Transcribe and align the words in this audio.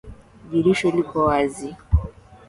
Dirisha 0.49 0.87
liko 0.95 1.17
wazi 1.27 1.67